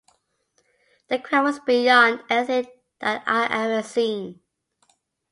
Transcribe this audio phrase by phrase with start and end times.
[1.09, 2.65] The crowd was beyond anything
[3.01, 4.41] that I had ever seen.